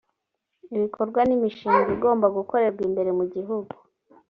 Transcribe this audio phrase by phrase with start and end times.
[0.75, 3.73] ibikorwa n imishinga igomba gukorerwa imbere mu gihugu